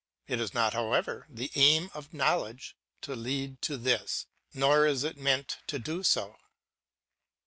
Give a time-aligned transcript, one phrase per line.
[0.27, 5.15] It is not, however, the aim of knowledge to lead to this, nor is it
[5.15, 6.37] meant to do so.